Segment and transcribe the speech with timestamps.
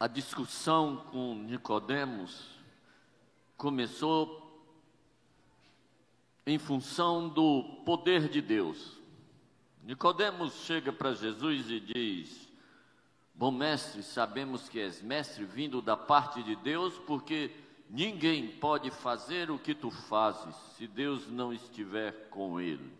[0.00, 2.48] a discussão com Nicodemos
[3.56, 4.46] começou
[6.46, 8.96] em função do poder de Deus.
[9.82, 12.48] Nicodemos chega para Jesus e diz:
[13.34, 17.50] Bom mestre, sabemos que és mestre vindo da parte de Deus, porque
[17.90, 22.92] ninguém pode fazer o que tu fazes se Deus não estiver com ele.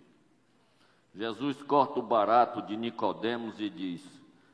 [1.15, 4.03] Jesus corta o barato de Nicodemos e diz: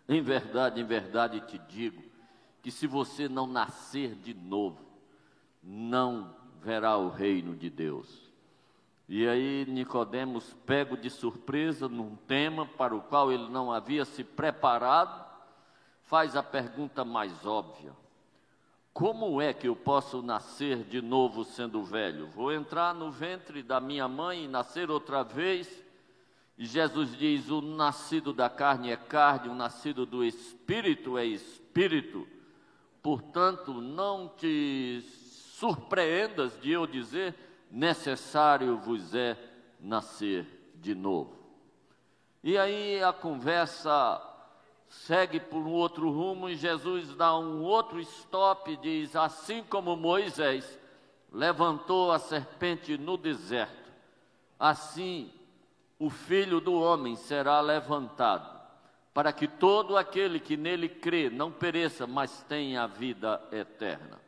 [0.06, 2.03] Em verdade, em verdade te digo
[2.64, 4.80] que se você não nascer de novo,
[5.62, 8.32] não verá o reino de Deus.
[9.06, 14.24] E aí Nicodemos pego de surpresa num tema para o qual ele não havia se
[14.24, 15.22] preparado,
[16.04, 17.92] faz a pergunta mais óbvia:
[18.94, 22.28] Como é que eu posso nascer de novo sendo velho?
[22.28, 25.84] Vou entrar no ventre da minha mãe e nascer outra vez?
[26.56, 32.26] E Jesus diz: O nascido da carne é carne, o nascido do espírito é espírito.
[33.04, 37.34] Portanto, não te surpreendas de eu dizer:
[37.70, 39.36] necessário vos é
[39.78, 41.36] nascer de novo.
[42.42, 44.22] E aí a conversa
[44.88, 49.94] segue por um outro rumo e Jesus dá um outro stop e diz: Assim como
[49.96, 50.80] Moisés
[51.30, 53.92] levantou a serpente no deserto,
[54.58, 55.30] assim
[55.98, 58.53] o filho do homem será levantado
[59.14, 64.20] para que todo aquele que nele crê não pereça, mas tenha a vida eterna.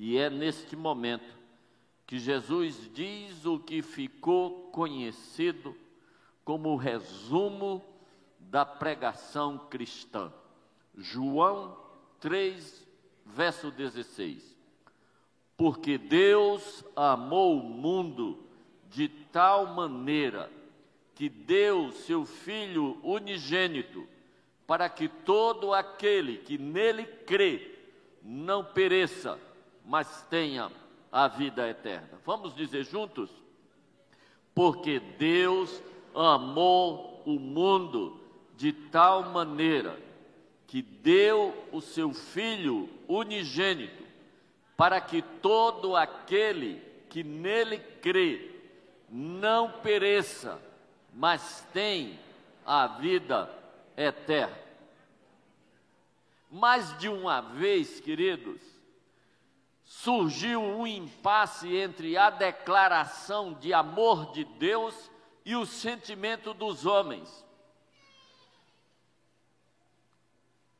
[0.00, 1.36] E é neste momento
[2.06, 5.76] que Jesus diz o que ficou conhecido
[6.42, 7.84] como o resumo
[8.38, 10.32] da pregação cristã.
[10.96, 11.76] João
[12.18, 12.86] 3,
[13.26, 14.56] verso 16.
[15.54, 18.42] Porque Deus amou o mundo
[18.88, 20.50] de tal maneira
[21.14, 24.13] que deu seu Filho unigênito
[24.66, 27.70] para que todo aquele que nele crê
[28.22, 29.38] não pereça,
[29.84, 30.70] mas tenha
[31.12, 32.18] a vida eterna.
[32.24, 33.30] Vamos dizer juntos?
[34.54, 35.82] Porque Deus
[36.14, 38.20] amou o mundo
[38.56, 39.98] de tal maneira
[40.66, 44.02] que deu o seu Filho unigênito,
[44.76, 48.50] para que todo aquele que nele crê
[49.08, 50.60] não pereça,
[51.12, 52.18] mas tenha
[52.66, 53.63] a vida eterna
[53.96, 54.56] eterno.
[56.50, 58.60] Mais de uma vez, queridos,
[59.84, 65.10] surgiu um impasse entre a declaração de amor de Deus
[65.44, 67.44] e o sentimento dos homens.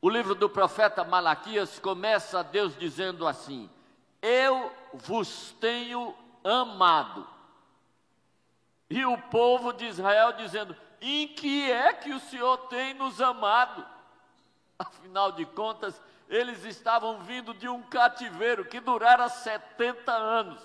[0.01, 3.69] O livro do profeta Malaquias começa Deus dizendo assim:
[4.21, 7.27] Eu vos tenho amado.
[8.89, 10.75] E o povo de Israel dizendo:
[11.11, 13.85] em que é que o Senhor tem nos amado?
[14.77, 20.61] Afinal de contas, eles estavam vindo de um cativeiro que durara 70 anos.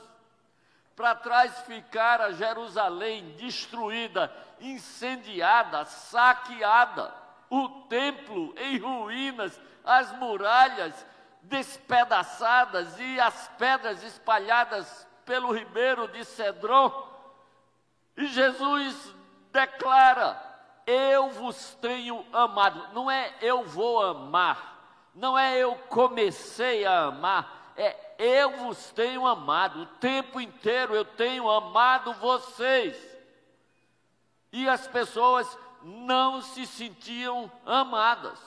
[0.96, 7.14] Para trás ficara Jerusalém destruída, incendiada, saqueada,
[7.48, 11.06] o templo em ruínas, as muralhas
[11.42, 17.08] despedaçadas e as pedras espalhadas pelo ribeiro de Cedron.
[18.16, 19.14] E Jesus
[19.52, 20.40] declara:
[20.86, 22.92] Eu vos tenho amado.
[22.92, 29.26] Não é eu vou amar, não é eu comecei a amar, é eu vos tenho
[29.26, 29.82] amado.
[29.82, 32.96] O tempo inteiro eu tenho amado vocês.
[34.52, 38.38] E as pessoas não se sentiam amadas.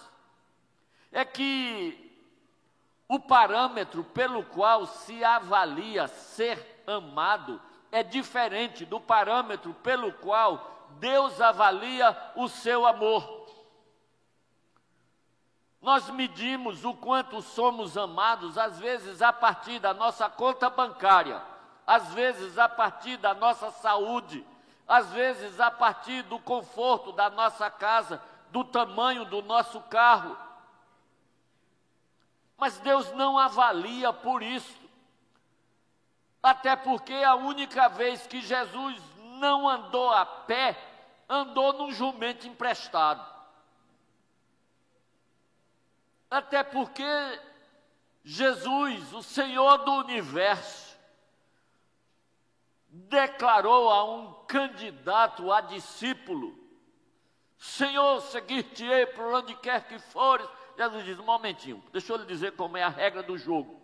[1.11, 2.03] É que
[3.07, 11.39] o parâmetro pelo qual se avalia ser amado é diferente do parâmetro pelo qual Deus
[11.41, 13.43] avalia o seu amor.
[15.81, 21.41] Nós medimos o quanto somos amados, às vezes a partir da nossa conta bancária,
[21.85, 24.45] às vezes a partir da nossa saúde,
[24.87, 30.37] às vezes a partir do conforto da nossa casa, do tamanho do nosso carro.
[32.57, 34.81] Mas Deus não avalia por isso.
[36.41, 39.01] Até porque a única vez que Jesus
[39.33, 40.77] não andou a pé,
[41.27, 43.25] andou num jumento emprestado.
[46.29, 47.03] Até porque
[48.23, 50.97] Jesus, o Senhor do universo,
[52.87, 56.57] declarou a um candidato a discípulo:
[57.57, 60.47] Senhor, seguir-te-ei por onde quer que fores.
[60.77, 63.82] Jesus diz: um momentinho, deixa eu lhe dizer como é a regra do jogo.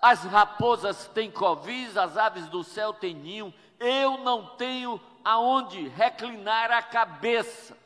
[0.00, 6.70] As raposas têm covis, as aves do céu têm ninho, eu não tenho aonde reclinar
[6.70, 7.76] a cabeça.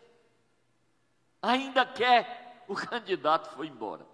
[1.40, 4.06] Ainda quer o candidato foi embora.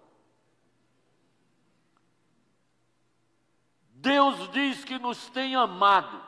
[3.91, 6.23] Deus diz que nos tem amado.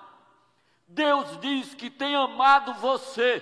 [0.88, 3.42] Deus diz que tem amado você.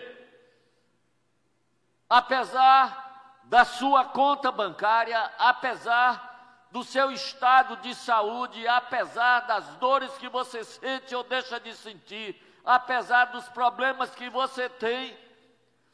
[2.07, 6.28] Apesar da sua conta bancária, apesar
[6.71, 12.39] do seu estado de saúde, apesar das dores que você sente ou deixa de sentir,
[12.63, 15.17] apesar dos problemas que você tem,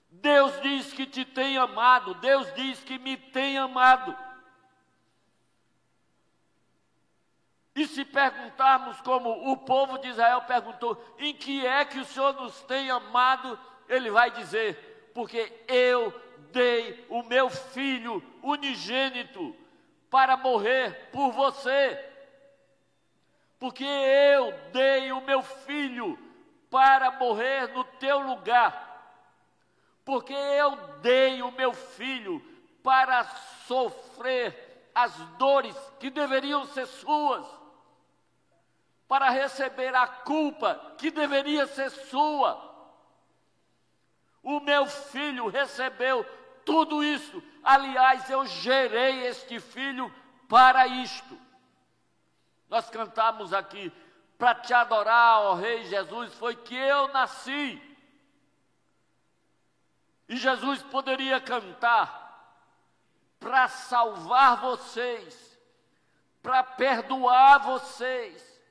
[0.09, 4.15] Deus diz que te tem amado, Deus diz que me tem amado.
[7.73, 12.33] E se perguntarmos como o povo de Israel perguntou, em que é que o Senhor
[12.33, 13.59] nos tem amado?
[13.87, 16.13] Ele vai dizer, porque eu
[16.51, 19.55] dei o meu filho unigênito
[20.15, 21.99] para morrer por você.
[23.59, 26.17] Porque eu dei o meu filho
[26.71, 28.73] para morrer no teu lugar.
[30.05, 32.41] Porque eu dei o meu filho
[32.81, 33.25] para
[33.67, 37.45] sofrer as dores que deveriam ser suas
[39.09, 42.57] para receber a culpa que deveria ser sua.
[44.41, 46.25] O meu filho recebeu
[46.63, 47.43] tudo isso.
[47.65, 50.13] Aliás, eu gerei este filho
[50.47, 51.35] para isto.
[52.69, 53.91] Nós cantamos aqui,
[54.37, 57.81] para te adorar, ó Rei Jesus, foi que eu nasci.
[60.29, 62.23] E Jesus poderia cantar
[63.39, 65.59] para salvar vocês,
[66.43, 68.61] para perdoar vocês,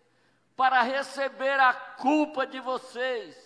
[0.54, 3.36] para receber a culpa de vocês,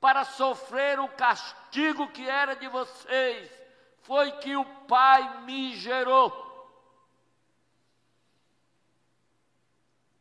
[0.00, 3.61] para sofrer o castigo que era de vocês,
[4.02, 6.40] foi que o Pai me gerou.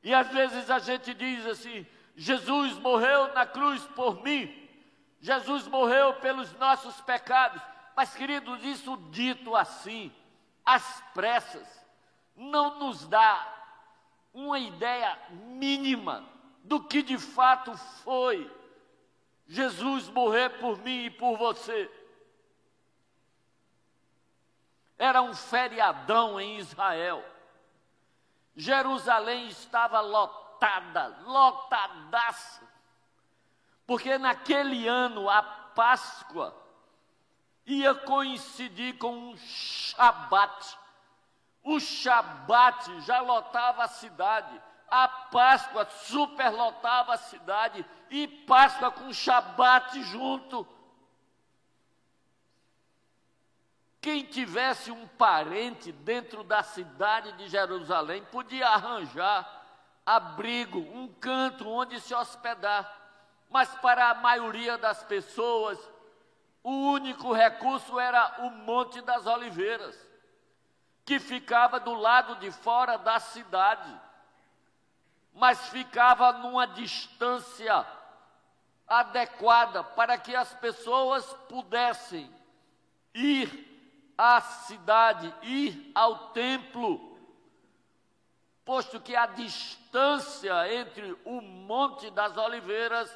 [0.03, 1.85] E às vezes a gente diz assim:
[2.15, 4.69] Jesus morreu na cruz por mim,
[5.19, 7.61] Jesus morreu pelos nossos pecados.
[7.95, 10.11] Mas, queridos, isso dito assim,
[10.65, 11.67] às pressas,
[12.35, 13.47] não nos dá
[14.33, 16.25] uma ideia mínima
[16.63, 18.49] do que de fato foi
[19.47, 21.91] Jesus morrer por mim e por você.
[25.01, 27.25] Era um feriadão em Israel.
[28.55, 32.61] Jerusalém estava lotada, lotadaça.
[33.87, 36.55] Porque naquele ano a Páscoa
[37.65, 40.77] ia coincidir com um Shabat.
[41.63, 49.99] O Shabat já lotava a cidade, a Páscoa superlotava a cidade, e Páscoa com Shabat
[50.03, 50.67] junto.
[54.01, 59.61] Quem tivesse um parente dentro da cidade de Jerusalém podia arranjar
[60.03, 62.99] abrigo, um canto onde se hospedar.
[63.47, 65.77] Mas para a maioria das pessoas,
[66.63, 69.95] o único recurso era o Monte das Oliveiras
[71.05, 73.99] que ficava do lado de fora da cidade,
[75.33, 77.85] mas ficava numa distância
[78.87, 82.33] adequada para que as pessoas pudessem
[83.13, 83.70] ir
[84.23, 87.17] à cidade, ir ao templo,
[88.63, 93.11] posto que a distância entre o Monte das Oliveiras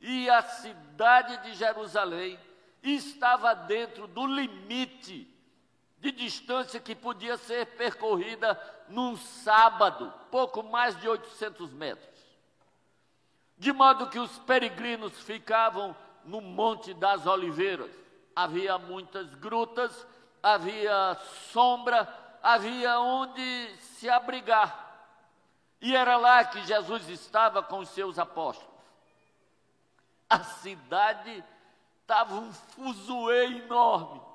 [0.00, 2.38] e a cidade de Jerusalém
[2.80, 5.28] estava dentro do limite
[5.98, 8.56] de distância que podia ser percorrida
[8.88, 12.16] num sábado, pouco mais de 800 metros.
[13.56, 17.90] De modo que os peregrinos ficavam no Monte das Oliveiras.
[18.36, 20.06] Havia muitas grutas,
[20.42, 21.16] havia
[21.52, 22.08] sombra,
[22.42, 24.86] havia onde se abrigar.
[25.80, 28.68] E era lá que Jesus estava com os seus apóstolos.
[30.28, 31.44] A cidade
[32.02, 34.28] estava um fuzuê enorme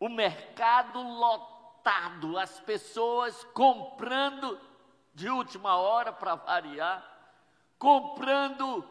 [0.00, 4.58] o mercado lotado, as pessoas comprando
[5.14, 7.04] de última hora para variar,
[7.78, 8.84] comprando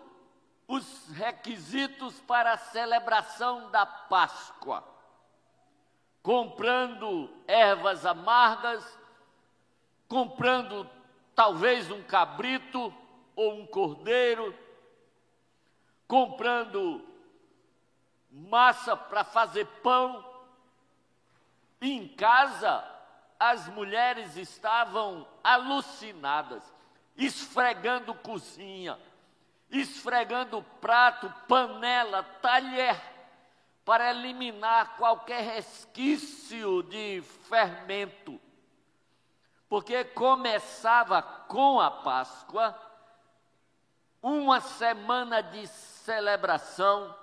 [0.67, 4.83] os requisitos para a celebração da Páscoa,
[6.21, 8.99] comprando ervas amargas,
[10.07, 10.89] comprando
[11.33, 12.93] talvez um cabrito
[13.35, 14.53] ou um cordeiro,
[16.05, 17.05] comprando
[18.29, 20.25] massa para fazer pão,
[21.79, 22.83] em casa,
[23.39, 26.63] as mulheres estavam alucinadas,
[27.15, 28.99] esfregando cozinha,
[29.69, 32.99] esfregando prato, panela, talher,
[33.83, 38.39] para eliminar qualquer resquício de fermento.
[39.69, 42.77] Porque começava com a Páscoa,
[44.21, 47.15] uma semana de celebração,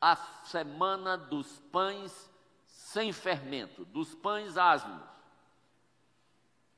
[0.00, 2.30] a semana dos pães
[2.66, 5.02] sem fermento, dos pães asmos.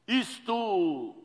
[0.07, 1.22] Isto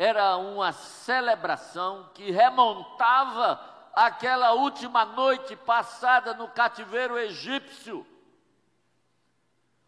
[0.00, 3.60] era uma celebração que remontava
[3.92, 8.06] aquela última noite passada no cativeiro egípcio.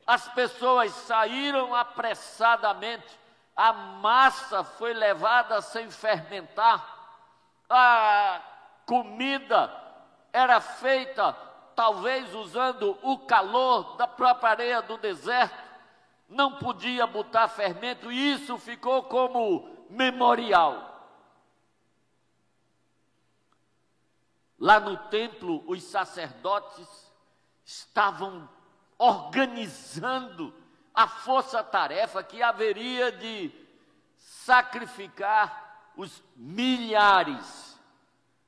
[0.07, 3.19] As pessoas saíram apressadamente,
[3.57, 6.87] a massa foi levada sem fermentar,
[7.71, 8.38] a
[8.85, 9.73] comida
[10.31, 11.35] era feita
[11.75, 15.57] talvez usando o calor da própria areia do deserto,
[16.28, 20.90] não podia botar fermento, e isso ficou como memorial.
[24.58, 27.12] Lá no templo, os sacerdotes
[27.64, 28.49] estavam
[28.96, 30.54] organizando
[30.94, 33.50] a força-tarefa que haveria de
[34.16, 37.78] sacrificar os milhares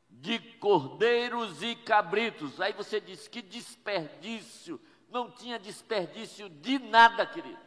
[0.08, 2.60] de cordeiros e cabritos.
[2.60, 7.62] Aí você diz que desperdício, não tinha desperdício de nada, queridos.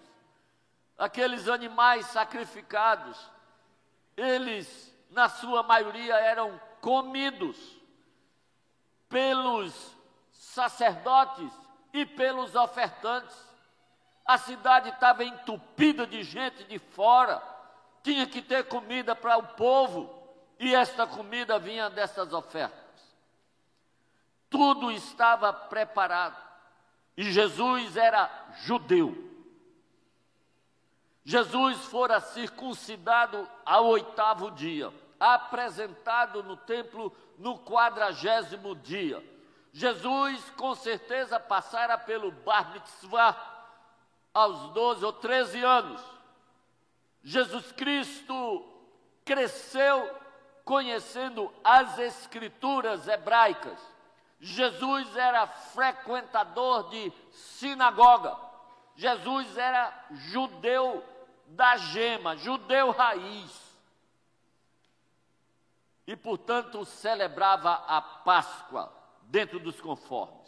[0.98, 3.17] Aqueles animais sacrificados,
[4.17, 7.77] eles, na sua maioria, eram comidos
[9.07, 9.95] pelos
[10.33, 11.51] sacerdotes
[11.93, 13.38] e pelos ofertantes.
[14.25, 17.41] A cidade estava entupida de gente de fora,
[18.03, 20.17] tinha que ter comida para o povo,
[20.59, 22.77] e esta comida vinha dessas ofertas.
[24.50, 26.41] Tudo estava preparado,
[27.15, 28.29] e Jesus era
[28.63, 29.26] judeu.
[31.27, 39.22] Jesus fora circuncidado ao oitavo dia, apresentado no templo no quadragésimo dia
[39.77, 43.38] Jesus, com certeza, passara pelo Bar Mitzvah
[44.34, 46.01] aos 12 ou 13 anos.
[47.22, 48.65] Jesus Cristo
[49.24, 50.10] cresceu
[50.65, 53.77] conhecendo as escrituras hebraicas.
[54.39, 58.36] Jesus era frequentador de sinagoga.
[58.96, 61.03] Jesus era judeu
[61.48, 63.68] da gema, judeu raiz.
[66.06, 70.48] E, portanto, celebrava a Páscoa dentro dos conformes.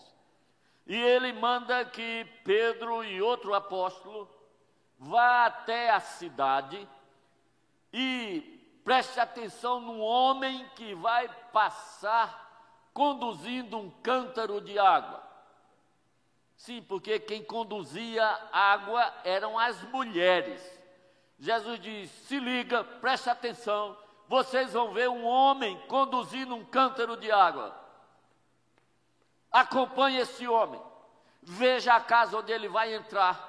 [0.85, 4.29] E ele manda que Pedro e outro apóstolo
[4.97, 6.87] vá até a cidade
[7.93, 12.47] e preste atenção no homem que vai passar
[12.93, 15.23] conduzindo um cântaro de água.
[16.57, 20.78] Sim, porque quem conduzia água eram as mulheres.
[21.39, 27.31] Jesus diz: se liga, preste atenção, vocês vão ver um homem conduzindo um cântaro de
[27.31, 27.75] água.
[29.51, 30.79] Acompanhe esse homem,
[31.41, 33.47] veja a casa onde ele vai entrar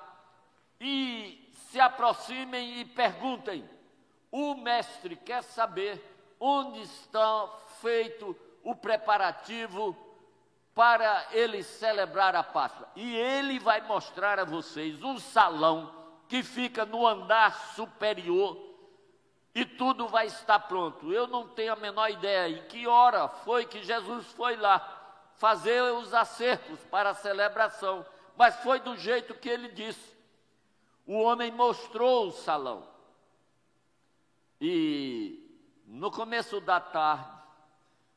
[0.81, 3.69] e se aproximem e perguntem:
[4.31, 6.01] o mestre quer saber
[6.39, 7.49] onde está
[7.81, 9.97] feito o preparativo
[10.75, 12.89] para ele celebrar a Páscoa.
[12.95, 16.00] E ele vai mostrar a vocês um salão
[16.31, 18.57] que fica no andar superior
[19.53, 21.13] e tudo vai estar pronto.
[21.13, 24.79] Eu não tenho a menor ideia em que hora foi que Jesus foi lá
[25.35, 28.07] fazer os acertos para a celebração,
[28.37, 30.17] mas foi do jeito que ele disse.
[31.05, 32.87] O homem mostrou o salão.
[34.61, 37.29] E no começo da tarde,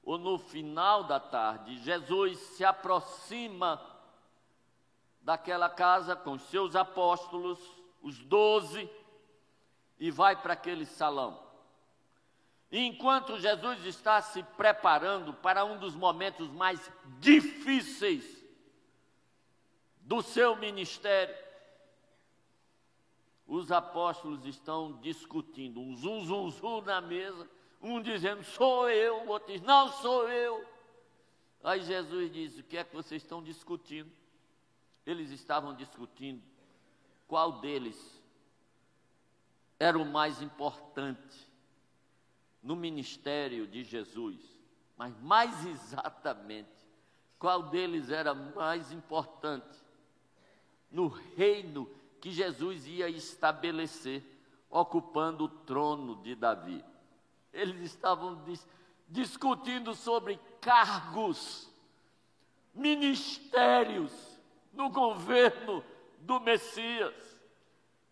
[0.03, 3.81] ou no final da tarde, Jesus se aproxima
[5.19, 8.87] daquela casa com seus apóstolos, os doze,
[9.97, 11.41] e vai para aquele salão.
[12.69, 18.43] E enquanto Jesus está se preparando para um dos momentos mais difíceis
[20.01, 21.33] do seu ministério,
[23.47, 27.49] os apóstolos estão discutindo, um zum, zum, zum na mesa,
[27.81, 30.65] um dizendo, sou eu, o outro diz, não sou eu.
[31.63, 34.11] Aí Jesus diz, o que é que vocês estão discutindo?
[35.05, 36.41] Eles estavam discutindo
[37.33, 38.23] qual deles
[39.79, 41.49] era o mais importante
[42.61, 44.39] no ministério de Jesus,
[44.95, 46.69] mas mais exatamente,
[47.39, 49.83] qual deles era mais importante
[50.91, 51.89] no reino
[52.21, 54.23] que Jesus ia estabelecer,
[54.69, 56.85] ocupando o trono de Davi.
[57.51, 58.63] Eles estavam dis
[59.09, 61.67] discutindo sobre cargos,
[62.75, 64.11] ministérios
[64.71, 65.83] no governo
[66.23, 67.13] do Messias.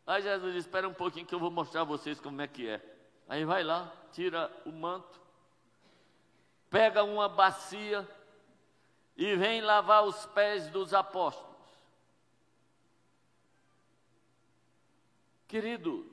[0.06, 2.68] Aí Jesus disse: Espera um pouquinho que eu vou mostrar a vocês como é que
[2.68, 2.82] é.
[3.27, 5.20] Aí vai lá, tira o manto,
[6.70, 8.08] pega uma bacia
[9.15, 11.50] e vem lavar os pés dos apóstolos.
[15.48, 16.10] Querido,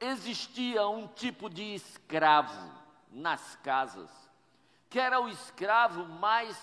[0.00, 2.72] existia um tipo de escravo
[3.10, 4.26] nas casas
[4.88, 6.56] que era o escravo mais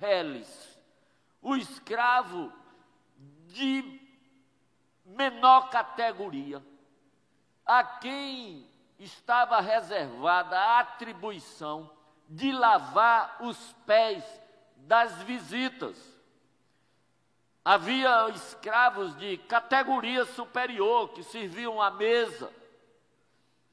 [0.00, 0.75] reles,
[1.46, 2.52] o escravo
[3.46, 4.00] de
[5.04, 6.60] menor categoria,
[7.64, 11.88] a quem estava reservada a atribuição
[12.28, 14.24] de lavar os pés
[14.78, 15.96] das visitas.
[17.64, 22.52] Havia escravos de categoria superior que serviam à mesa,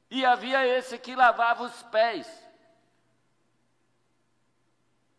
[0.08, 2.43] e havia esse que lavava os pés.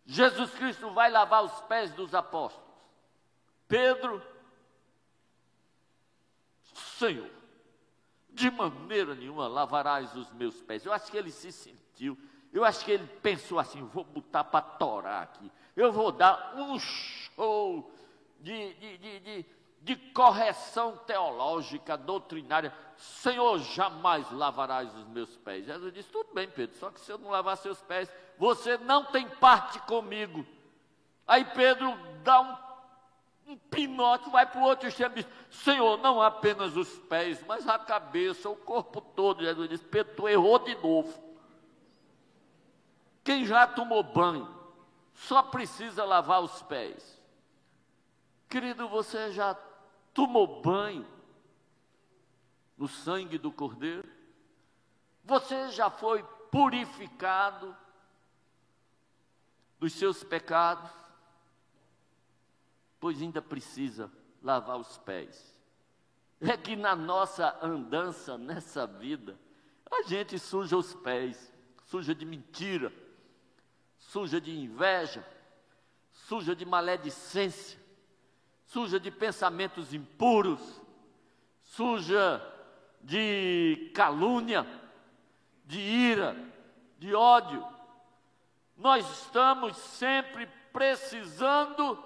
[0.06, 2.66] Jesus Cristo vai lavar os pés dos apóstolos.
[3.68, 4.22] Pedro,
[6.98, 7.30] Senhor,
[8.30, 10.86] de maneira nenhuma lavarás os meus pés.
[10.86, 12.18] Eu acho que ele se sentiu,
[12.54, 16.78] eu acho que ele pensou assim: vou botar para torar aqui, eu vou dar um
[16.80, 17.92] show
[18.40, 19.46] de, de, de, de,
[19.86, 22.74] de correção teológica, doutrinária.
[22.98, 25.68] Senhor, jamais lavarás os meus pés.
[25.68, 29.06] Jesus disse: tudo bem, Pedro, só que se eu não lavar seus pés, você não
[29.06, 30.44] tem parte comigo.
[31.28, 36.20] Aí Pedro dá um, um pinote, vai para o outro extremo e diz: Senhor, não
[36.20, 39.44] apenas os pés, mas a cabeça, o corpo todo.
[39.44, 41.24] Jesus diz: Pedro, tu errou de novo.
[43.24, 44.50] Quem já tomou banho
[45.14, 47.22] só precisa lavar os pés.
[48.50, 49.56] Querido, você já
[50.16, 51.06] tomou banho
[52.76, 54.10] no sangue do Cordeiro?
[55.24, 57.76] Você já foi purificado
[59.78, 60.90] dos seus pecados,
[63.00, 64.10] pois ainda precisa
[64.42, 65.54] lavar os pés.
[66.40, 69.38] É que na nossa andança nessa vida,
[69.92, 71.54] a gente suja os pés,
[71.86, 72.92] suja de mentira,
[73.98, 75.28] suja de inveja,
[76.12, 77.80] suja de maledicência,
[78.66, 80.60] suja de pensamentos impuros,
[81.62, 82.42] suja
[83.02, 84.66] de calúnia,
[85.66, 86.36] de ira,
[86.98, 87.66] de ódio,
[88.76, 91.98] nós estamos sempre precisando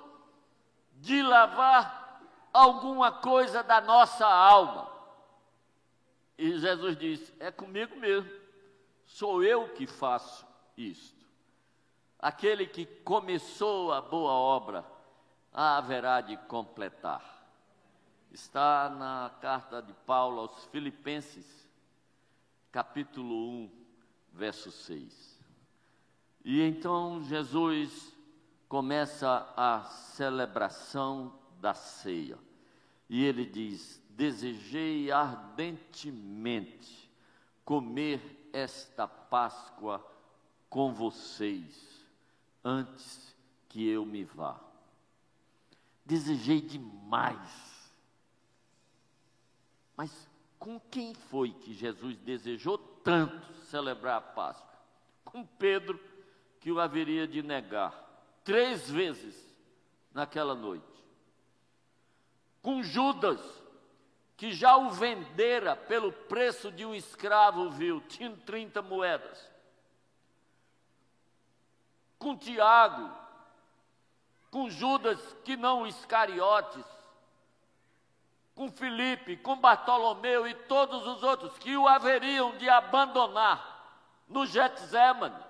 [0.94, 2.22] de lavar
[2.54, 4.90] alguma coisa da nossa alma.
[6.38, 8.30] E Jesus disse: É comigo mesmo,
[9.06, 10.46] sou eu que faço
[10.78, 11.20] isto.
[12.18, 14.86] Aquele que começou a boa obra,
[15.54, 17.38] haverá de completar.
[18.32, 21.68] Está na carta de Paulo aos Filipenses,
[22.72, 23.72] capítulo 1,
[24.34, 25.40] verso 6.
[26.46, 28.16] E então Jesus
[28.68, 32.38] começa a celebração da ceia.
[33.10, 37.10] E ele diz: Desejei ardentemente
[37.66, 40.06] comer esta Páscoa
[40.70, 42.06] com vocês,
[42.64, 43.36] antes
[43.68, 44.69] que eu me vá.
[46.10, 47.94] Desejei demais.
[49.96, 54.68] Mas com quem foi que Jesus desejou tanto celebrar a Páscoa?
[55.24, 56.00] Com Pedro
[56.60, 57.94] que o haveria de negar
[58.44, 59.56] três vezes
[60.12, 60.84] naquela noite.
[62.60, 63.40] Com Judas,
[64.36, 69.48] que já o vendera pelo preço de um escravo vil, tinha 30 moedas.
[72.18, 73.16] Com Tiago,
[74.52, 76.86] com Judas, que não Iscariotes,
[78.56, 83.80] com Felipe, com Bartolomeu e todos os outros que o haveriam de abandonar
[84.28, 85.44] no Getsemane.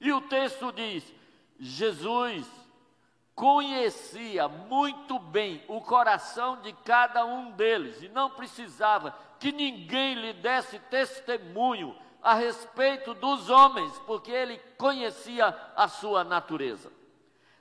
[0.00, 1.04] E o texto diz:
[1.58, 2.46] Jesus
[3.34, 10.32] conhecia muito bem o coração de cada um deles e não precisava que ninguém lhe
[10.32, 16.99] desse testemunho a respeito dos homens, porque ele conhecia a sua natureza.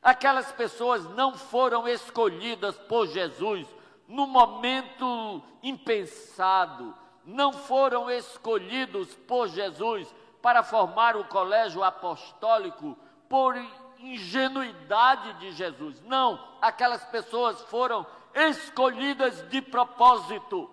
[0.02, 3.68] Aquelas pessoas não foram escolhidas por Jesus
[4.08, 13.56] no momento impensado, não foram escolhidos por Jesus para formar o colégio apostólico por
[14.00, 16.02] ingenuidade de Jesus.
[16.02, 20.70] Não, aquelas pessoas foram escolhidas de propósito,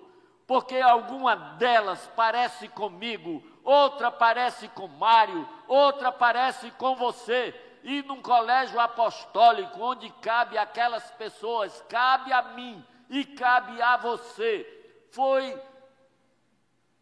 [0.47, 7.55] porque alguma delas parece comigo, outra parece com Mário, outra parece com você.
[7.87, 14.67] E num colégio apostólico, onde cabe aquelas pessoas, cabe a mim e cabe a você,
[15.13, 15.57] foi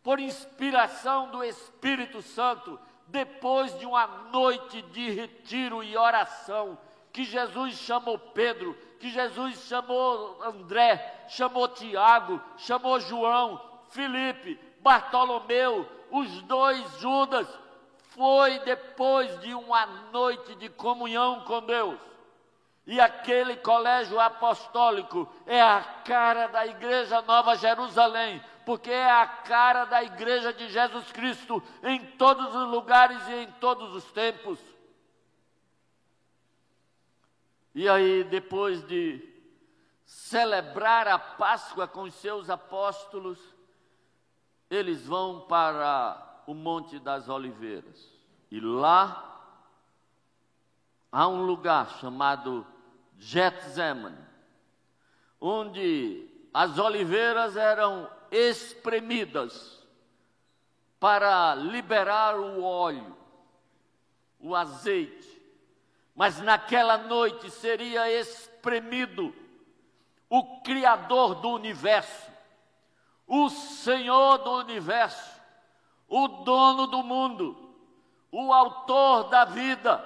[0.02, 6.76] por inspiração do Espírito Santo, depois de uma noite de retiro e oração,
[7.10, 16.42] que Jesus chamou Pedro, que Jesus chamou André, chamou Tiago, chamou João, Felipe, Bartolomeu, os
[16.42, 17.48] dois Judas,
[18.14, 21.98] foi depois de uma noite de comunhão com Deus,
[22.86, 29.86] E aquele colégio apostólico é a cara da Igreja Nova Jerusalém, porque é a cara
[29.86, 34.58] da Igreja de Jesus Cristo em todos os lugares e em todos os tempos.
[37.74, 39.32] E aí, depois de
[40.04, 43.38] celebrar a Páscoa com os seus apóstolos,
[44.70, 48.12] eles vão para o Monte das Oliveiras.
[48.50, 49.34] E lá
[51.10, 52.66] há um lugar chamado
[53.18, 54.18] Getsemane,
[55.40, 59.82] onde as oliveiras eram espremidas
[60.98, 63.16] para liberar o óleo,
[64.40, 65.42] o azeite.
[66.14, 69.34] Mas naquela noite seria espremido
[70.28, 72.30] o Criador do universo,
[73.26, 75.33] o Senhor do universo,
[76.16, 77.56] o dono do mundo,
[78.30, 80.00] o Autor da vida,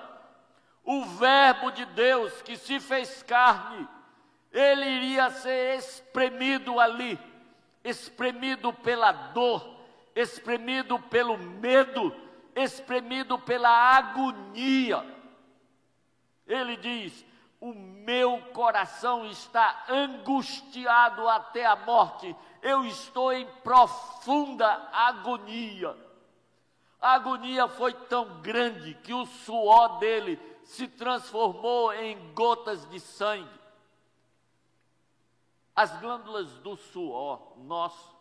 [0.83, 3.87] o Verbo de Deus que se fez carne,
[4.51, 7.19] ele iria ser espremido ali,
[7.85, 9.69] espremido pela dor,
[10.17, 12.17] espremido pelo medo,
[12.57, 15.05] espremido pela agonia.
[16.47, 17.23] Ele diz:
[17.61, 25.97] O meu coração está angustiado até a morte, eu estou em profunda agonia.
[27.01, 33.59] A agonia foi tão grande que o suor dele se transformou em gotas de sangue.
[35.75, 38.17] As glândulas do suor nosso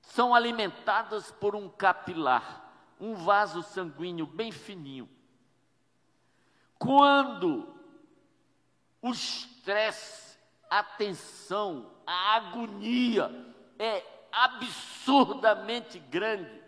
[0.00, 5.08] são alimentadas por um capilar, um vaso sanguíneo bem fininho.
[6.78, 7.72] Quando
[9.00, 10.25] o estresse,
[10.70, 13.30] a tensão, a agonia
[13.78, 14.02] é
[14.32, 16.62] absurdamente grande,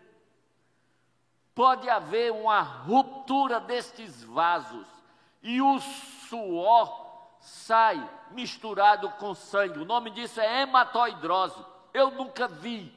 [1.55, 4.87] pode haver uma ruptura destes vasos
[5.43, 7.09] e o suor
[7.41, 9.81] sai misturado com sangue.
[9.81, 11.65] O nome disso é hematoidrose.
[11.93, 12.93] Eu nunca vi.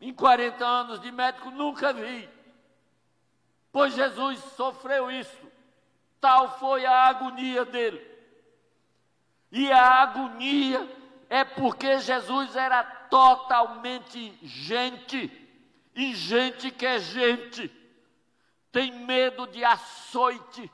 [0.00, 2.28] Em 40 anos de médico, nunca vi.
[3.70, 5.50] Pois Jesus sofreu isso.
[6.20, 8.11] Tal foi a agonia dele.
[9.52, 10.90] E a agonia
[11.28, 15.30] é porque Jesus era totalmente gente
[15.94, 17.70] e gente que é gente
[18.72, 20.70] tem medo de açoite,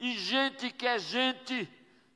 [0.00, 1.68] e gente que é gente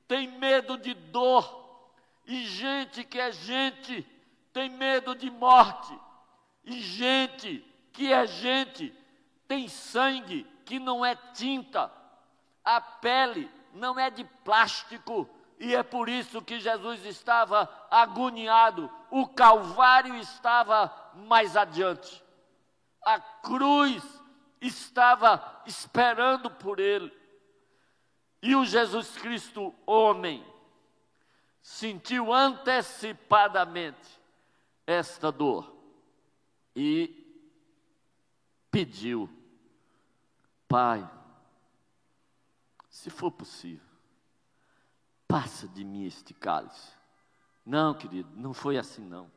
[0.08, 1.92] tem medo de dor,
[2.26, 4.06] e gente que é gente
[4.54, 5.92] tem medo de morte,
[6.64, 8.94] e gente que é gente
[9.46, 11.92] tem sangue que não é tinta,
[12.64, 19.26] a pele não é de plástico, e é por isso que Jesus estava agoniado, o
[19.26, 22.22] Calvário estava mais adiante
[23.08, 24.02] a cruz
[24.60, 27.10] estava esperando por ele.
[28.42, 30.44] E o Jesus Cristo, homem,
[31.62, 34.20] sentiu antecipadamente
[34.86, 35.74] esta dor
[36.76, 37.26] e
[38.70, 39.28] pediu:
[40.68, 41.08] Pai,
[42.90, 43.87] se for possível,
[45.28, 46.90] passa de mim este cálice.
[47.64, 49.30] Não, querido, não foi assim não.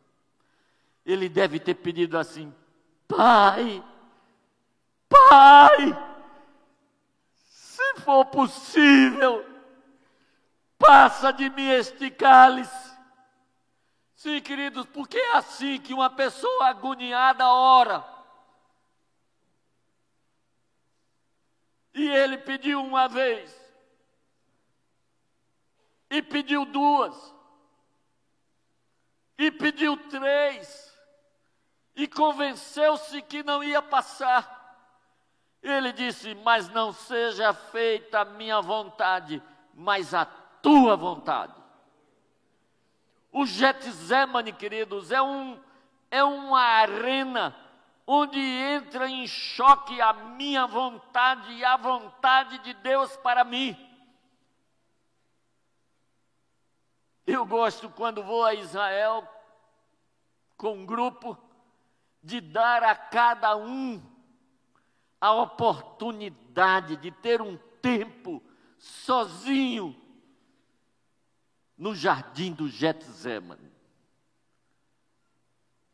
[1.06, 2.56] Ele deve ter pedido assim:
[3.08, 3.84] Pai,
[5.10, 5.77] Pai,
[7.49, 9.45] se for possível,
[10.80, 12.91] passa de mim este cálice.
[14.15, 18.06] Sim, queridos, porque é assim que uma pessoa agoniada ora.
[21.93, 23.54] E ele pediu uma vez,
[26.12, 27.34] e pediu duas,
[29.38, 30.93] e pediu três,
[31.95, 34.60] e convenceu-se que não ia passar.
[35.63, 39.41] Ele disse: Mas não seja feita a minha vontade,
[39.74, 41.54] mas a tua vontade.
[43.32, 45.58] O Getsemane, queridos, é, um,
[46.10, 47.56] é uma arena
[48.06, 53.90] onde entra em choque a minha vontade e a vontade de Deus para mim.
[57.33, 59.25] Eu gosto quando vou a Israel
[60.57, 61.37] com um grupo
[62.21, 64.01] de dar a cada um
[65.19, 68.43] a oportunidade de ter um tempo
[68.77, 69.95] sozinho
[71.77, 73.71] no jardim do Getsemane,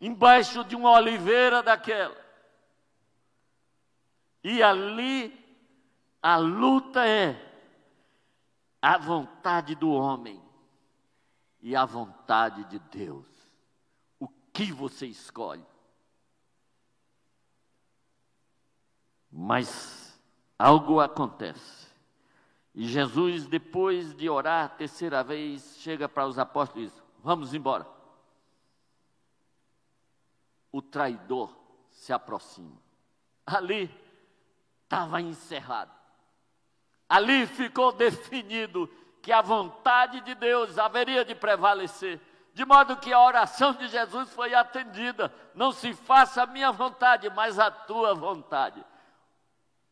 [0.02, 2.18] embaixo de uma oliveira daquela.
[4.44, 5.32] E ali
[6.20, 7.40] a luta é
[8.82, 10.47] a vontade do homem
[11.62, 13.26] e a vontade de Deus.
[14.20, 15.66] O que você escolhe?
[19.32, 20.20] Mas
[20.58, 21.88] algo acontece.
[22.74, 27.54] E Jesus, depois de orar a terceira vez, chega para os apóstolos e diz: Vamos
[27.54, 27.88] embora.
[30.72, 31.56] O traidor
[31.90, 32.78] se aproxima.
[33.46, 33.90] Ali
[34.84, 35.92] estava encerrado.
[37.10, 38.90] Ali ficou definido
[39.28, 42.18] que a vontade de Deus haveria de prevalecer,
[42.54, 45.34] de modo que a oração de Jesus foi atendida.
[45.54, 48.82] Não se faça a minha vontade, mas a tua vontade.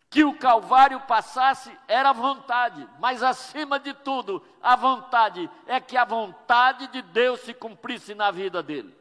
[0.09, 6.05] Que o Calvário passasse era vontade, mas acima de tudo, a vontade é que a
[6.05, 8.97] vontade de Deus se cumprisse na vida dele.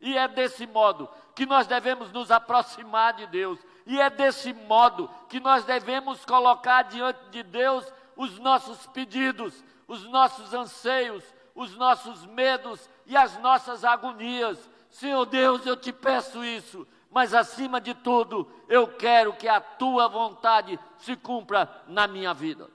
[0.00, 5.08] E é desse modo que nós devemos nos aproximar de Deus, e é desse modo
[5.28, 7.86] que nós devemos colocar diante de Deus
[8.20, 14.68] os nossos pedidos, os nossos anseios, os nossos medos e as nossas agonias.
[14.90, 20.06] Senhor Deus, eu te peço isso, mas acima de tudo, eu quero que a tua
[20.06, 22.68] vontade se cumpra na minha vida.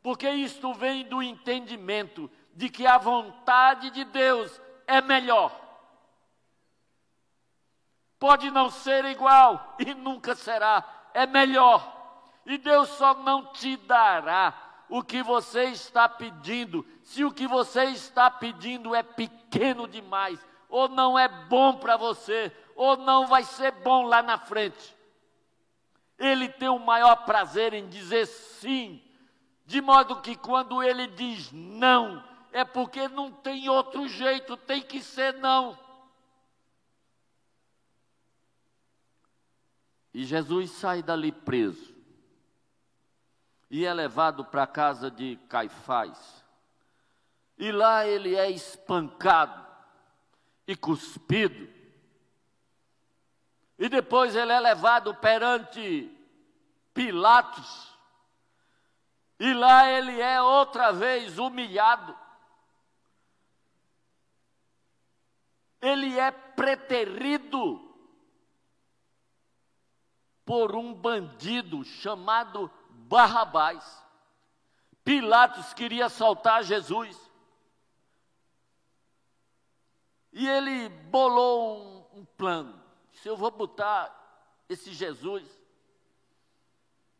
[0.00, 5.52] Porque isto vem do entendimento de que a vontade de Deus é melhor.
[8.20, 12.01] Pode não ser igual e nunca será, é melhor.
[12.44, 17.84] E Deus só não te dará o que você está pedindo, se o que você
[17.84, 23.70] está pedindo é pequeno demais, ou não é bom para você, ou não vai ser
[23.72, 24.94] bom lá na frente.
[26.18, 29.02] Ele tem o maior prazer em dizer sim,
[29.64, 35.00] de modo que quando ele diz não, é porque não tem outro jeito, tem que
[35.00, 35.78] ser não.
[40.12, 41.91] E Jesus sai dali preso
[43.72, 46.44] e é levado para a casa de Caifás.
[47.56, 49.66] E lá ele é espancado
[50.66, 51.72] e cuspido.
[53.78, 56.14] E depois ele é levado perante
[56.92, 57.96] Pilatos.
[59.40, 62.14] E lá ele é outra vez humilhado.
[65.80, 67.90] Ele é preterido
[70.44, 72.70] por um bandido chamado
[73.12, 74.02] Barrabás.
[75.04, 77.14] Pilatos queria soltar Jesus.
[80.32, 82.82] E ele bolou um, um plano.
[83.12, 84.10] Se eu vou botar
[84.66, 85.44] esse Jesus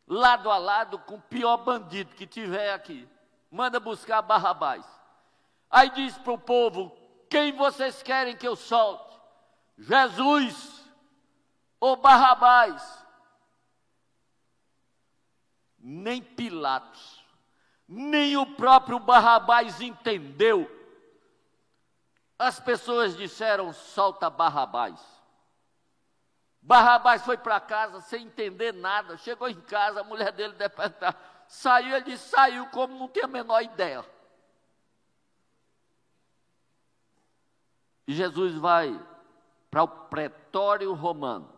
[0.07, 3.07] lado a lado com o pior bandido que tiver aqui,
[3.51, 4.83] manda buscar Barrabás.
[5.69, 6.91] Aí diz para o povo:
[7.29, 9.15] quem vocês querem que eu solte?
[9.77, 10.89] Jesus
[11.79, 13.02] ou Barrabás?
[15.83, 17.21] Nem Pilatos,
[17.85, 20.69] nem o próprio Barrabás entendeu.
[22.39, 25.01] As pessoas disseram: solta Barrabás.
[26.61, 29.17] Barrabás foi para casa sem entender nada.
[29.17, 30.73] Chegou em casa, a mulher dele deve.
[31.45, 34.05] Saiu, ele disse, saiu como não tem a menor ideia.
[38.07, 38.97] E Jesus vai
[39.69, 41.51] para o pretório romano.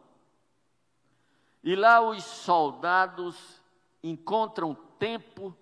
[1.63, 3.61] E lá os soldados
[4.09, 5.55] encontram tempo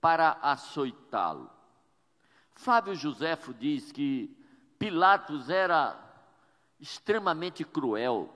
[0.00, 1.50] para açoitá-lo.
[2.54, 4.36] Flávio Joséfo diz que
[4.78, 5.98] Pilatos era
[6.78, 8.32] extremamente cruel.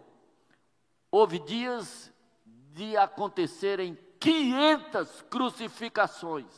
[1.10, 2.12] Houve dias
[2.44, 6.52] de acontecerem 500 crucificações.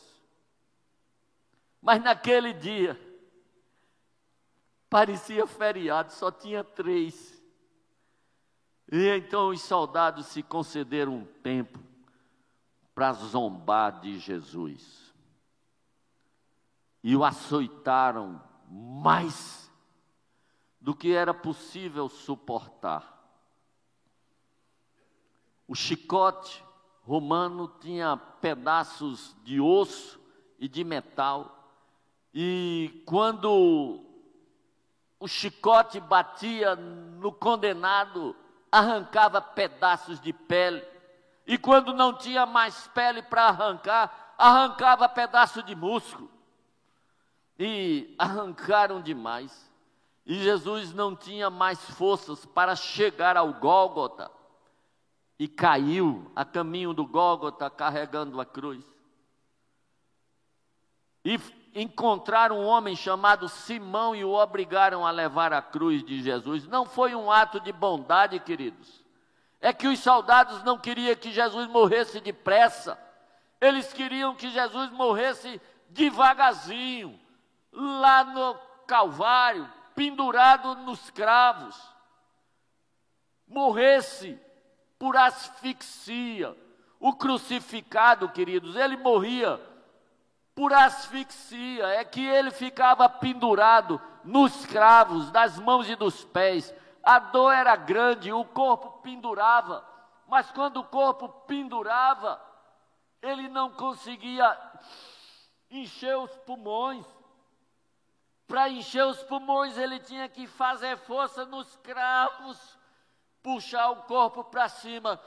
[1.81, 2.99] Mas naquele dia,
[4.89, 7.43] parecia feriado, só tinha três.
[8.91, 11.94] E então os soldados se concederam um tempo
[12.95, 15.13] para zombar de Jesus.
[17.03, 19.69] E o açoitaram mais
[20.79, 23.13] do que era possível suportar.
[25.67, 26.63] O chicote
[27.01, 30.19] romano tinha pedaços de osso
[30.57, 31.51] e de metal,
[32.33, 34.03] e quando
[35.19, 38.35] o chicote batia no condenado,
[38.71, 40.94] arrancava pedaços de pele
[41.47, 46.29] e quando não tinha mais pele para arrancar, arrancava pedaço de músculo.
[47.57, 49.71] E arrancaram demais.
[50.25, 54.31] E Jesus não tinha mais forças para chegar ao Gólgota.
[55.37, 58.83] E caiu a caminho do Gólgota carregando a cruz.
[61.23, 61.39] E
[61.75, 66.65] encontraram um homem chamado Simão e o obrigaram a levar a cruz de Jesus.
[66.67, 69.04] Não foi um ato de bondade, queridos
[69.65, 72.99] é que os soldados não queriam que Jesus morresse depressa,
[73.59, 77.19] eles queriam que Jesus morresse devagarzinho,
[77.73, 78.53] lá no
[78.85, 81.75] Calvário, pendurado nos cravos,
[83.47, 84.39] morresse
[84.99, 86.55] por asfixia.
[86.99, 89.59] O crucificado, queridos, ele morria
[90.53, 96.71] por asfixia, é que ele ficava pendurado nos cravos, das mãos e dos pés.
[97.01, 99.87] A dor era grande, o corpo pendurava,
[100.27, 102.41] mas quando o corpo pendurava,
[103.21, 104.49] ele não conseguia
[105.69, 107.05] encher os pulmões.
[108.47, 112.79] Para encher os pulmões, ele tinha que fazer força nos cravos,
[113.43, 115.21] puxar o corpo para cima,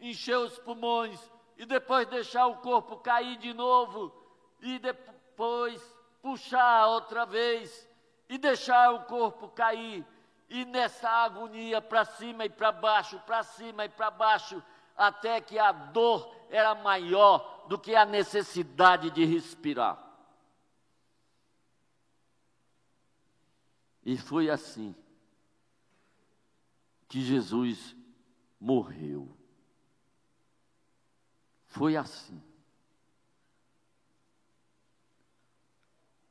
[0.00, 1.20] encher os pulmões
[1.56, 4.14] e depois deixar o corpo cair de novo
[4.60, 5.82] e depois
[6.22, 7.88] puxar outra vez
[8.28, 10.06] e deixar o corpo cair.
[10.48, 14.62] E nessa agonia para cima e para baixo, para cima e para baixo,
[14.96, 20.02] até que a dor era maior do que a necessidade de respirar.
[24.04, 24.94] E foi assim
[27.08, 27.96] que Jesus
[28.60, 29.36] morreu.
[31.66, 32.42] Foi assim.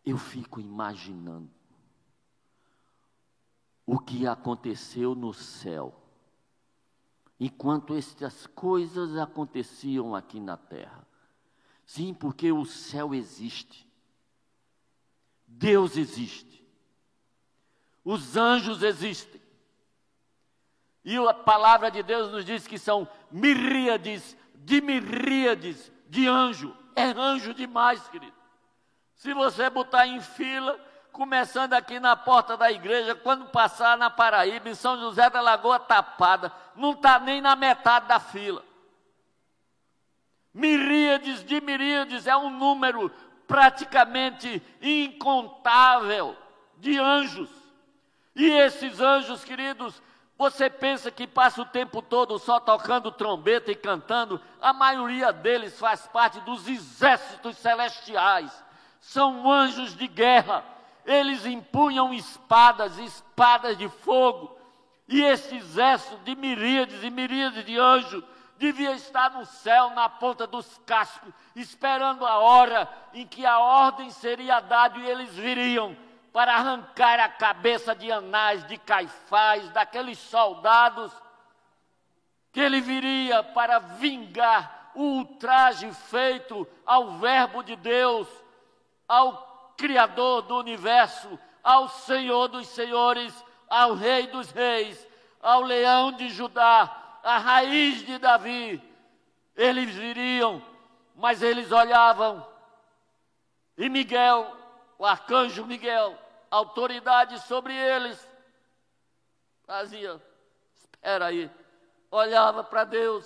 [0.03, 1.54] Eu fico imaginando
[3.85, 5.93] o que aconteceu no céu,
[7.39, 11.07] enquanto estas coisas aconteciam aqui na terra.
[11.85, 13.87] Sim, porque o céu existe,
[15.45, 16.65] Deus existe,
[18.03, 19.41] os anjos existem.
[21.03, 26.75] E a palavra de Deus nos diz que são miríades de miríades de anjo.
[26.95, 28.33] É anjo demais, querido.
[29.13, 30.79] Se você botar em fila,
[31.15, 35.79] começando aqui na porta da igreja, quando passar na Paraíba, em São José da Lagoa
[35.79, 38.61] Tapada, não está nem na metade da fila.
[40.53, 43.09] Miríades de miríades é um número
[43.47, 46.35] praticamente incontável
[46.79, 47.49] de anjos.
[48.35, 50.01] E esses anjos, queridos,
[50.37, 54.41] você pensa que passa o tempo todo só tocando trombeta e cantando?
[54.61, 58.51] A maioria deles faz parte dos exércitos celestiais.
[58.99, 60.74] São anjos de guerra.
[61.05, 64.55] Eles empunham espadas, espadas de fogo.
[65.07, 68.23] E esse exército de miríades e miríades de anjos
[68.57, 74.09] devia estar no céu, na ponta dos cascos, esperando a hora em que a ordem
[74.09, 75.95] seria dada e eles viriam
[76.33, 81.11] para arrancar a cabeça de Anás, de Caifás, daqueles soldados,
[82.51, 88.27] que ele viria para vingar o ultraje feito ao Verbo de Deus,
[89.07, 93.33] ao Criador do universo, ao Senhor dos Senhores,
[93.67, 95.07] ao Rei dos Reis,
[95.41, 98.81] ao Leão de Judá, à raiz de Davi.
[99.55, 100.61] Eles viriam,
[101.15, 102.45] mas eles olhavam,
[103.77, 104.55] e Miguel,
[104.97, 106.17] o arcanjo Miguel,
[106.49, 108.25] autoridade sobre eles.
[109.65, 110.21] Fazia,
[110.73, 111.49] espera aí,
[112.09, 113.25] olhava para Deus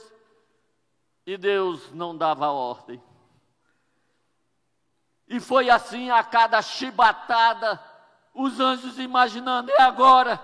[1.25, 3.01] e Deus não dava ordem.
[5.29, 7.81] E foi assim a cada chibatada,
[8.33, 10.41] os anjos imaginando, é agora.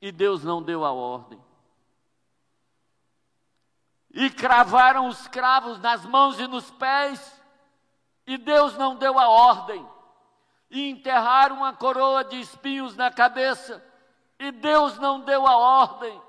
[0.00, 1.40] E Deus não deu a ordem.
[4.10, 7.40] E cravaram os cravos nas mãos e nos pés,
[8.26, 9.86] e Deus não deu a ordem
[10.72, 13.84] e enterraram uma coroa de espinhos na cabeça,
[14.38, 16.20] e Deus não deu a ordem.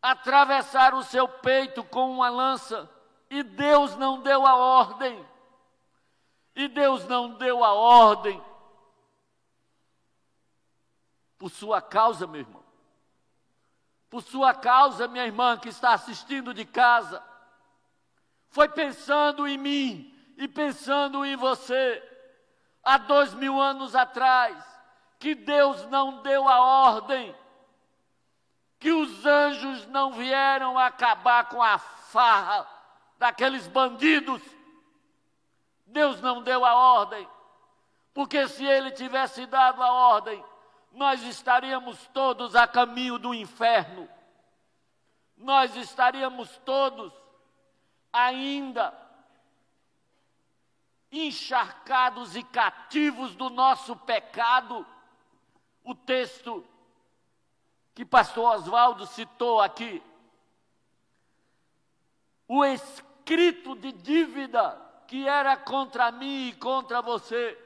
[0.00, 2.88] Atravessaram o seu peito com uma lança,
[3.28, 5.27] e Deus não deu a ordem.
[6.58, 8.42] E Deus não deu a ordem
[11.38, 12.64] por sua causa, meu irmão.
[14.10, 17.22] Por sua causa, minha irmã que está assistindo de casa.
[18.48, 22.02] Foi pensando em mim e pensando em você
[22.82, 24.60] há dois mil anos atrás,
[25.20, 27.36] que Deus não deu a ordem,
[28.80, 32.68] que os anjos não vieram acabar com a farra
[33.16, 34.57] daqueles bandidos.
[35.88, 37.28] Deus não deu a ordem,
[38.12, 40.44] porque se ele tivesse dado a ordem,
[40.92, 44.08] nós estaríamos todos a caminho do inferno.
[45.36, 47.12] Nós estaríamos todos
[48.12, 48.92] ainda
[51.10, 54.86] encharcados e cativos do nosso pecado.
[55.82, 56.66] O texto
[57.94, 60.02] que pastor Oswaldo citou aqui.
[62.46, 67.58] O escrito de dívida que era contra mim e contra você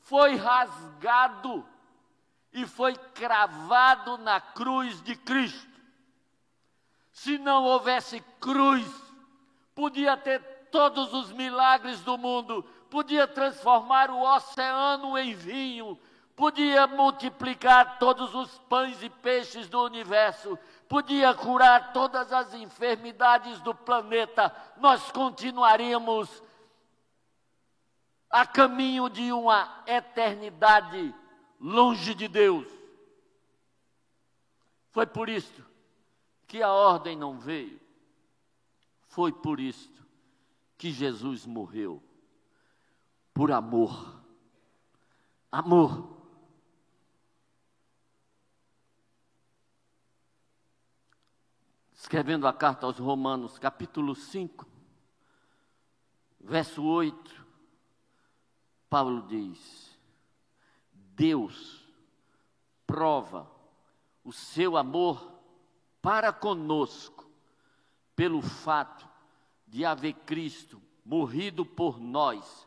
[0.00, 1.64] foi rasgado
[2.52, 5.70] e foi cravado na cruz de Cristo.
[7.12, 8.84] Se não houvesse cruz,
[9.76, 10.40] podia ter
[10.72, 15.96] todos os milagres do mundo, podia transformar o oceano em vinho,
[16.34, 20.58] podia multiplicar todos os pães e peixes do universo,
[20.90, 26.42] podia curar todas as enfermidades do planeta, nós continuaríamos
[28.28, 31.14] a caminho de uma eternidade
[31.60, 32.66] longe de Deus.
[34.90, 35.64] Foi por isto
[36.48, 37.80] que a ordem não veio.
[39.02, 40.04] Foi por isto
[40.76, 42.02] que Jesus morreu.
[43.32, 44.20] Por amor.
[45.52, 46.19] Amor.
[52.10, 54.66] Escrevendo a carta aos Romanos, capítulo 5,
[56.40, 57.46] verso 8,
[58.88, 59.96] Paulo diz:
[61.14, 61.84] Deus
[62.84, 63.48] prova
[64.24, 65.40] o seu amor
[66.02, 67.30] para conosco
[68.16, 69.08] pelo fato
[69.68, 72.66] de haver Cristo morrido por nós,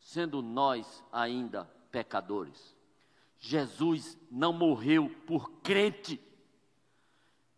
[0.00, 2.76] sendo nós ainda pecadores.
[3.38, 6.20] Jesus não morreu por crente.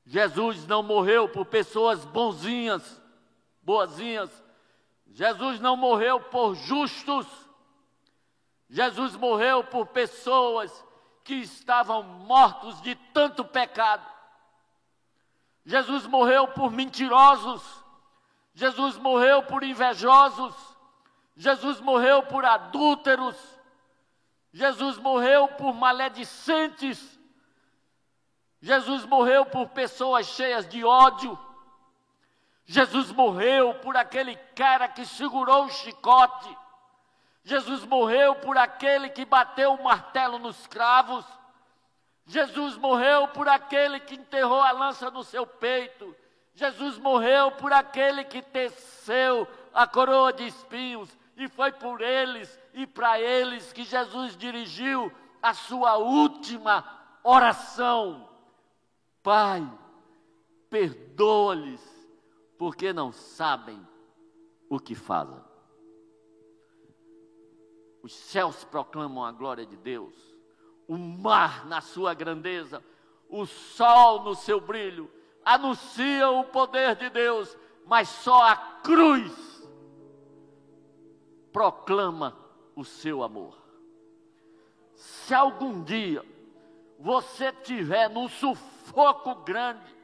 [0.05, 3.01] Jesus não morreu por pessoas bonzinhas,
[3.63, 4.31] boazinhas.
[5.07, 7.27] Jesus não morreu por justos.
[8.69, 10.85] Jesus morreu por pessoas
[11.23, 14.07] que estavam mortos de tanto pecado.
[15.65, 17.63] Jesus morreu por mentirosos.
[18.55, 20.55] Jesus morreu por invejosos.
[21.37, 23.37] Jesus morreu por adúlteros.
[24.53, 27.19] Jesus morreu por maledicentes.
[28.63, 31.37] Jesus morreu por pessoas cheias de ódio.
[32.65, 36.57] Jesus morreu por aquele cara que segurou o chicote.
[37.43, 41.27] Jesus morreu por aquele que bateu o martelo nos cravos.
[42.25, 46.15] Jesus morreu por aquele que enterrou a lança no seu peito.
[46.55, 51.11] Jesus morreu por aquele que teceu a coroa de espinhos.
[51.37, 56.85] E foi por eles e para eles que Jesus dirigiu a sua última
[57.25, 58.32] oração.
[59.23, 59.63] Pai,
[60.69, 61.81] perdoa-lhes,
[62.59, 63.81] porque não sabem
[64.69, 65.41] o que fazem.
[68.03, 70.15] Os céus proclamam a glória de Deus,
[70.89, 72.83] o mar na sua grandeza,
[73.29, 75.11] o sol no seu brilho,
[75.45, 77.57] anunciam o poder de Deus,
[77.87, 79.53] mas só a cruz
[81.53, 82.37] proclama
[82.75, 83.57] o seu amor.
[84.95, 86.25] Se algum dia
[86.99, 88.29] você tiver num
[88.83, 89.97] sufoco grande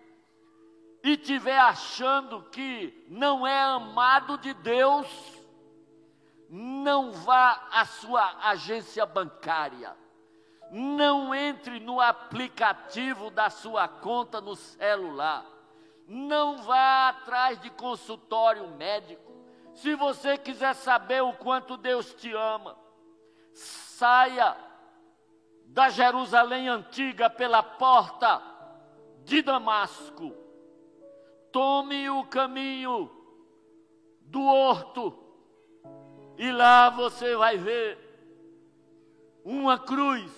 [1.02, 5.06] e tiver achando que não é amado de Deus,
[6.48, 9.96] não vá à sua agência bancária.
[10.70, 15.46] Não entre no aplicativo da sua conta no celular.
[16.06, 19.32] Não vá atrás de consultório médico.
[19.74, 22.76] Se você quiser saber o quanto Deus te ama,
[23.54, 24.56] saia
[25.66, 28.57] da Jerusalém antiga pela porta
[29.28, 30.34] de Damasco.
[31.52, 33.10] Tome o caminho
[34.22, 35.16] do horto
[36.38, 37.98] e lá você vai ver
[39.44, 40.32] uma cruz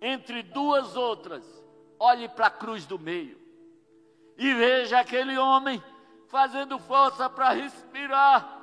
[0.00, 1.44] entre duas outras.
[1.98, 3.38] Olhe para a cruz do meio
[4.38, 5.82] e veja aquele homem
[6.28, 8.59] fazendo força para respirar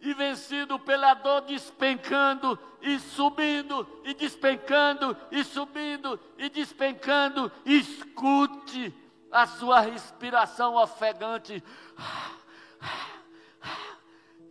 [0.00, 7.52] e vencido pela dor, despencando e subindo, e despencando e subindo e despencando.
[7.64, 8.94] Escute
[9.30, 11.62] a sua respiração ofegante.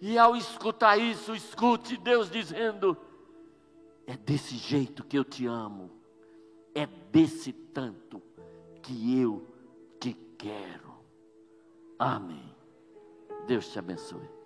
[0.01, 2.95] E ao escutar isso, escute Deus dizendo:
[4.05, 5.91] É desse jeito que eu te amo,
[6.73, 8.21] é desse tanto
[8.81, 9.45] que eu
[9.99, 10.93] te quero.
[11.97, 12.55] Amém.
[13.45, 14.38] Deus te abençoe.